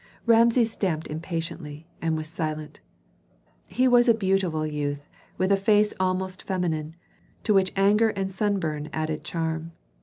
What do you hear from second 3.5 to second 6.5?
He was a beautiful youth, with a face almost